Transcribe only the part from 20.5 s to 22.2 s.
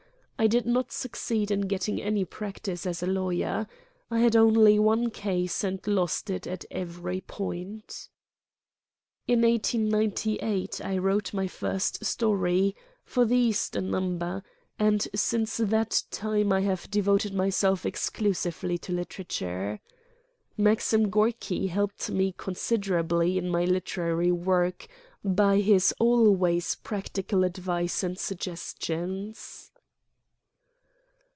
Maxim Gorky helped